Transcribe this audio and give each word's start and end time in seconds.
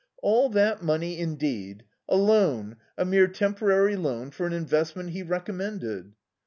"All 0.23 0.49
that 0.49 0.81
money 0.81 1.19
indeed! 1.19 1.83
A 2.09 2.15
loan, 2.15 2.77
a 2.97 3.05
mere 3.05 3.27
temporary 3.27 3.95
loan, 3.95 4.31
for 4.31 4.47
an 4.47 4.53
investment 4.53 5.11
he 5.11 5.21
recommended." 5.21 6.13